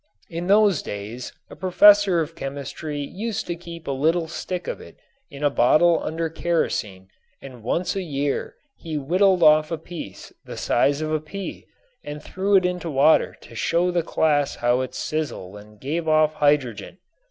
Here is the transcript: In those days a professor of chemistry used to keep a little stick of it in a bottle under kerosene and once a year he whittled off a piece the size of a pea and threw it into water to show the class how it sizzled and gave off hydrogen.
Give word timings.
In 0.31 0.47
those 0.47 0.81
days 0.81 1.31
a 1.47 1.55
professor 1.55 2.21
of 2.21 2.35
chemistry 2.35 2.97
used 2.99 3.45
to 3.45 3.55
keep 3.55 3.85
a 3.87 3.91
little 3.91 4.27
stick 4.27 4.67
of 4.67 4.81
it 4.81 4.97
in 5.29 5.43
a 5.43 5.51
bottle 5.51 6.01
under 6.01 6.27
kerosene 6.27 7.09
and 7.39 7.61
once 7.61 7.95
a 7.95 8.01
year 8.01 8.55
he 8.75 8.97
whittled 8.97 9.43
off 9.43 9.69
a 9.69 9.77
piece 9.77 10.33
the 10.43 10.57
size 10.57 11.01
of 11.01 11.11
a 11.11 11.19
pea 11.21 11.67
and 12.03 12.23
threw 12.23 12.55
it 12.55 12.65
into 12.65 12.89
water 12.89 13.37
to 13.41 13.53
show 13.53 13.91
the 13.91 14.01
class 14.01 14.55
how 14.55 14.81
it 14.81 14.95
sizzled 14.95 15.55
and 15.57 15.79
gave 15.79 16.07
off 16.07 16.33
hydrogen. 16.33 16.97